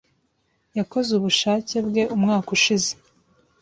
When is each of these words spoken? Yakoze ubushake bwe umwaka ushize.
Yakoze 0.77 1.09
ubushake 1.19 1.75
bwe 1.87 2.03
umwaka 2.15 2.49
ushize. 2.57 2.91